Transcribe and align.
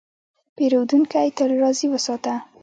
پیرودونکی 0.55 1.27
تل 1.37 1.49
راضي 1.61 1.87
وساته. 1.89 2.33